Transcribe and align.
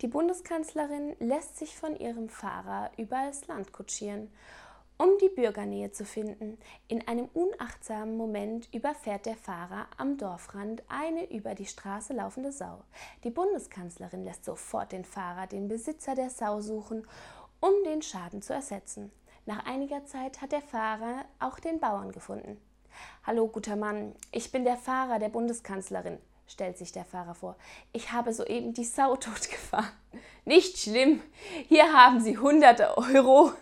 Die 0.00 0.06
Bundeskanzlerin 0.06 1.16
lässt 1.18 1.58
sich 1.58 1.76
von 1.76 1.96
ihrem 1.96 2.28
Fahrer 2.28 2.92
übers 2.96 3.48
Land 3.48 3.72
kutschieren, 3.72 4.30
um 4.96 5.08
die 5.20 5.28
Bürgernähe 5.28 5.90
zu 5.90 6.04
finden. 6.04 6.56
In 6.86 7.08
einem 7.08 7.28
unachtsamen 7.34 8.16
Moment 8.16 8.72
überfährt 8.72 9.26
der 9.26 9.36
Fahrer 9.36 9.88
am 9.96 10.16
Dorfrand 10.16 10.84
eine 10.88 11.28
über 11.32 11.56
die 11.56 11.66
Straße 11.66 12.12
laufende 12.12 12.52
Sau. 12.52 12.84
Die 13.24 13.30
Bundeskanzlerin 13.30 14.22
lässt 14.22 14.44
sofort 14.44 14.92
den 14.92 15.04
Fahrer 15.04 15.48
den 15.48 15.66
Besitzer 15.66 16.14
der 16.14 16.30
Sau 16.30 16.60
suchen, 16.60 17.04
um 17.58 17.72
den 17.84 18.00
Schaden 18.00 18.40
zu 18.40 18.52
ersetzen. 18.52 19.10
Nach 19.46 19.66
einiger 19.66 20.04
Zeit 20.04 20.40
hat 20.40 20.52
der 20.52 20.62
Fahrer 20.62 21.24
auch 21.40 21.58
den 21.58 21.80
Bauern 21.80 22.12
gefunden. 22.12 22.60
Hallo, 23.24 23.48
guter 23.48 23.74
Mann, 23.74 24.14
ich 24.30 24.52
bin 24.52 24.62
der 24.62 24.76
Fahrer 24.76 25.18
der 25.18 25.28
Bundeskanzlerin 25.28 26.18
stellt 26.48 26.78
sich 26.78 26.90
der 26.90 27.04
Fahrer 27.04 27.34
vor. 27.34 27.56
Ich 27.92 28.10
habe 28.12 28.32
soeben 28.32 28.72
die 28.72 28.84
Sau 28.84 29.14
totgefahren. 29.16 29.90
Nicht 30.44 30.78
schlimm. 30.78 31.22
Hier 31.68 31.92
haben 31.92 32.20
Sie 32.20 32.38
hunderte 32.38 32.96
Euro. 32.98 33.52